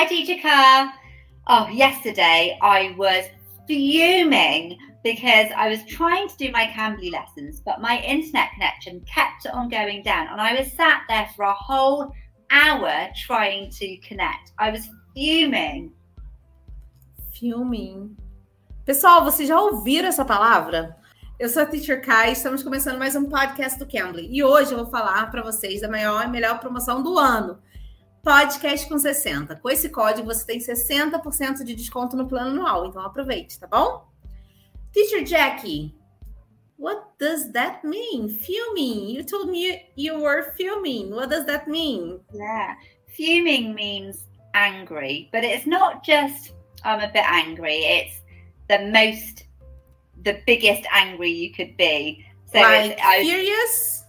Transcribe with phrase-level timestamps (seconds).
[0.00, 0.94] Hi, teacher Car.
[1.46, 3.26] Oh, yesterday I was
[3.66, 9.46] fuming because I was trying to do my Cambly lessons, but my internet connection kept
[9.52, 12.10] on going down, and I was sat there for a whole
[12.50, 14.52] hour trying to connect.
[14.58, 15.92] I was fuming.
[17.38, 18.16] Fuming.
[18.86, 20.96] Pessoal, vocês já ouviram essa palavra?
[21.38, 24.30] Eu sou a Teacher Kai, estamos começando mais um podcast do Cambly.
[24.30, 27.58] E hoje eu vou falar para vocês da maior e melhor promoção do ano.
[28.22, 29.56] Podcast com 60.
[29.56, 34.06] Com esse código você tem 60% de desconto no plano anual, então aproveite, tá bom?
[34.92, 35.94] Teacher Jackie,
[36.78, 38.28] what does that mean?
[38.28, 39.14] Fuming.
[39.14, 41.10] You told me you were fuming.
[41.10, 42.20] What does that mean?
[42.32, 42.76] Yeah.
[43.08, 46.52] Fuming means angry, but it's not just
[46.84, 47.84] I'm a bit angry.
[47.84, 48.20] It's
[48.68, 49.44] the most
[50.22, 52.24] the biggest angry you could be.
[52.52, 54.04] So like I, furious?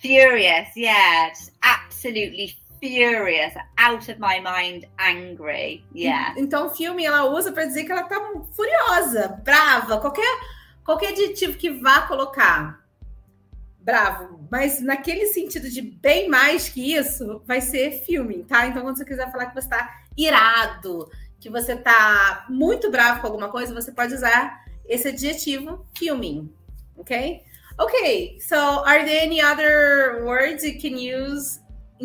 [0.00, 1.28] Furious, yeah.
[1.30, 5.84] Just absolutely furious, out of my mind, angry.
[5.94, 6.34] Yeah.
[6.36, 8.20] Então, o filme ela usa para dizer que ela tá
[8.52, 12.84] furiosa, brava, qualquer qualquer adjetivo que vá colocar.
[13.80, 18.66] Bravo, mas naquele sentido de bem mais que isso, vai ser filme, tá?
[18.66, 23.26] Então, quando você quiser falar que você tá irado, que você tá muito bravo com
[23.26, 26.52] alguma coisa, você pode usar esse adjetivo filming,
[26.96, 27.42] ok?
[27.78, 31.60] Okay, so are there any other words you can use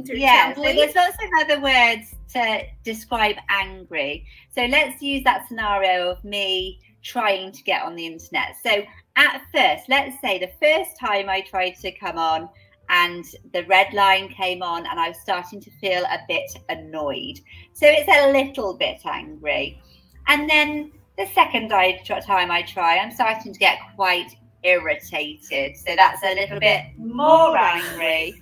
[0.08, 4.26] Yeah, so there's lots of other words to describe angry.
[4.54, 8.56] So let's use that scenario of me trying to get on the internet.
[8.64, 8.84] So
[9.16, 12.50] at first, let's say the first time I tried to come on
[12.90, 17.40] and the red line came on and I was starting to feel a bit annoyed.
[17.74, 19.82] So it's a little bit angry.
[20.28, 25.78] And then the second time I try, I'm starting to get quite irritated.
[25.78, 28.42] So that's a little bit more angry.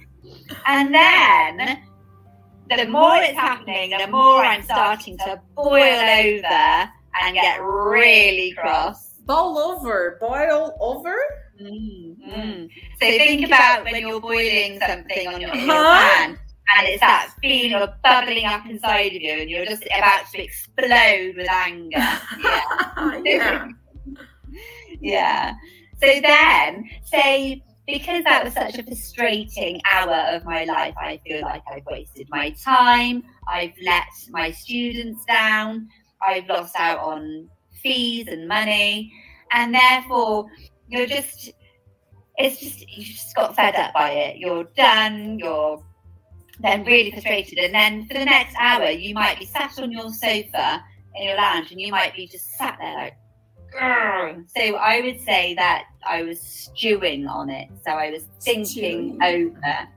[0.65, 1.79] And then
[2.69, 6.91] the more it's happening, the more I'm starting to boil over
[7.21, 9.13] and get really cross.
[9.25, 11.15] Boil over, boil over.
[11.61, 12.65] Mm-hmm.
[12.99, 16.15] So think about when you're boiling something on your, uh-huh.
[16.15, 16.39] pan
[16.75, 20.43] and it's that feeling of bubbling up inside of you and you're just about to
[20.43, 21.97] explode with anger.
[22.39, 23.21] Yeah.
[23.25, 23.67] yeah.
[25.01, 25.53] yeah.
[26.01, 31.41] So then say because that was such a frustrating hour of my life, I feel
[31.41, 35.87] like I've wasted my time, I've let my students down,
[36.21, 37.49] I've lost out on
[37.81, 39.13] fees and money,
[39.53, 40.47] and therefore
[40.89, 41.51] you're just
[42.37, 44.37] it's just you just got fed up by it.
[44.37, 45.81] You're done, you're
[46.59, 47.57] then really frustrated.
[47.57, 50.83] And then for the next hour you might be sat on your sofa
[51.15, 53.17] in your lounge and you might be just sat there like
[54.55, 57.69] so I would say that I was stewing on it.
[57.85, 59.21] So I was thinking stewing.
[59.21, 59.87] over,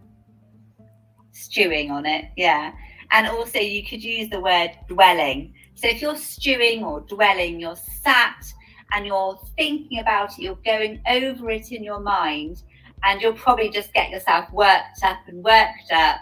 [1.32, 2.26] stewing on it.
[2.36, 2.72] Yeah.
[3.12, 5.54] And also, you could use the word dwelling.
[5.75, 8.44] So if you're stewing or dwelling, you're sat
[8.92, 12.62] and you're thinking about it, you're going over it in your mind,
[13.04, 16.20] and you'll probably just get yourself worked up and worked up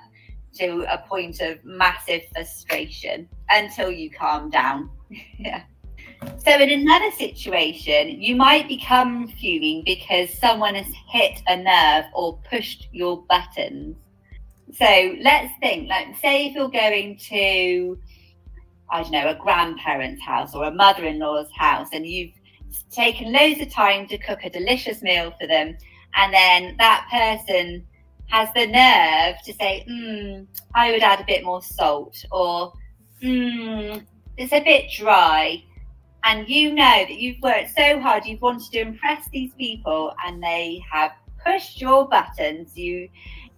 [0.54, 4.90] to a point of massive frustration until you calm down.
[5.38, 5.62] yeah.
[6.38, 12.38] So, in another situation, you might become fuming because someone has hit a nerve or
[12.50, 13.96] pushed your buttons.
[14.72, 17.98] So, let's think like, say, if you're going to,
[18.90, 22.32] I don't know, a grandparent's house or a mother in law's house, and you've
[22.90, 25.76] taken loads of time to cook a delicious meal for them,
[26.14, 27.86] and then that person
[28.28, 32.72] has the nerve to say, hmm, I would add a bit more salt, or
[33.22, 33.98] hmm,
[34.36, 35.62] it's a bit dry
[36.28, 40.42] and you know that you've worked so hard, you've wanted to impress these people, and
[40.42, 41.12] they have
[41.44, 42.76] pushed your buttons.
[42.76, 43.08] You,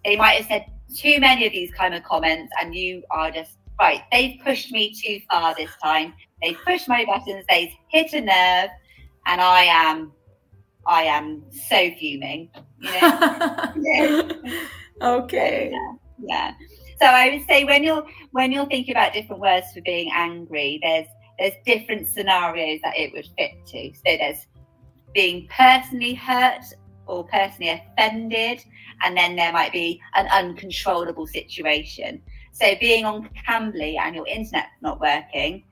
[0.05, 0.67] they might have said
[0.97, 4.03] too many of these kind of comments, and you are just right.
[4.13, 6.15] They've pushed me too far this time.
[6.41, 7.45] They've pushed my buttons.
[7.49, 8.71] They've hit a nerve,
[9.27, 10.13] and I am,
[10.87, 12.51] I am so fuming.
[12.79, 14.31] You know?
[15.03, 15.71] Okay.
[15.73, 15.93] Yeah.
[16.29, 16.53] yeah.
[17.01, 20.79] So I would say when you're when you're thinking about different words for being angry,
[20.83, 21.07] there's
[21.41, 23.93] there's different scenarios that it would fit to.
[23.95, 24.47] So there's
[25.15, 26.63] being personally hurt
[27.07, 28.63] or personally offended,
[29.03, 32.23] and then there might be an uncontrollable situation.
[32.53, 35.65] So being on Cambly and your internet's not working,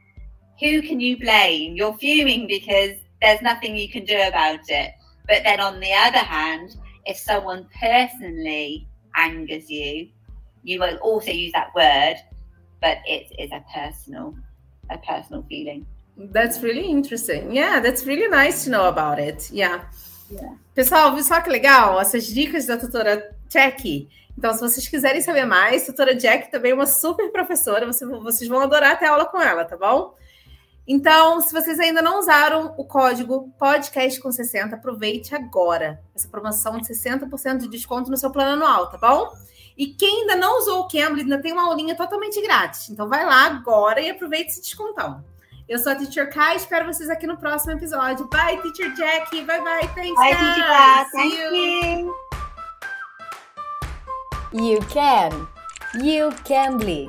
[0.58, 1.76] who can you blame?
[1.76, 4.92] You're fuming because there's nothing you can do about it.
[5.28, 10.08] But then on the other hand, if someone personally angers you,
[10.62, 12.16] you will also use that word,
[12.80, 14.34] but it is a personal
[14.88, 15.86] a personal feeling.
[16.16, 17.54] That's really interesting.
[17.54, 19.50] Yeah, that's really nice to know about it.
[19.52, 19.84] Yeah.
[20.30, 20.54] yeah.
[20.74, 22.00] Pessoal, viu só que legal?
[22.00, 24.08] Essas dicas da tutora Jack.
[24.36, 28.60] Então, se vocês quiserem saber mais, tutora Jack também é uma super professora, vocês vão
[28.60, 30.14] adorar ter aula com ela, tá bom?
[30.86, 36.78] Então, se vocês ainda não usaram o código podcast com 60, aproveite agora essa promoção
[36.78, 39.30] de 60% de desconto no seu plano anual, tá bom?
[39.78, 42.90] E quem ainda não usou o Cambly, ainda tem uma aulinha totalmente grátis.
[42.90, 45.24] Então vai lá agora e aproveite esse descontão.
[45.68, 48.26] Eu sou a Teacher Kai, espero vocês aqui no próximo episódio.
[48.26, 49.40] Bye, Teacher Jack.
[49.42, 49.88] Bye, bye.
[49.94, 51.04] Thanks, Bye, Teacher Kai.
[51.12, 52.14] Thank you.
[54.52, 55.46] You can.
[56.02, 57.08] You can be.